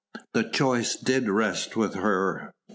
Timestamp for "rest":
1.29-1.75